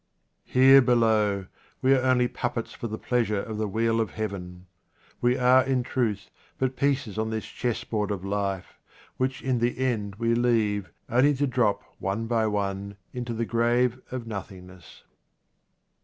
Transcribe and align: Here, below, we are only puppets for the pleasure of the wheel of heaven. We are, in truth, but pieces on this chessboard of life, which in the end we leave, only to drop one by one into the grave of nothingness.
Here, 0.47 0.81
below, 0.81 1.45
we 1.83 1.93
are 1.93 2.01
only 2.01 2.27
puppets 2.27 2.73
for 2.73 2.87
the 2.87 2.97
pleasure 2.97 3.39
of 3.43 3.59
the 3.59 3.67
wheel 3.67 4.01
of 4.01 4.09
heaven. 4.09 4.65
We 5.21 5.37
are, 5.37 5.63
in 5.63 5.83
truth, 5.83 6.31
but 6.57 6.75
pieces 6.75 7.19
on 7.19 7.29
this 7.29 7.45
chessboard 7.45 8.09
of 8.09 8.25
life, 8.25 8.79
which 9.17 9.43
in 9.43 9.59
the 9.59 9.77
end 9.77 10.15
we 10.15 10.33
leave, 10.33 10.89
only 11.07 11.35
to 11.35 11.45
drop 11.45 11.83
one 11.99 12.25
by 12.25 12.47
one 12.47 12.97
into 13.13 13.35
the 13.35 13.45
grave 13.45 14.01
of 14.09 14.25
nothingness. 14.25 15.03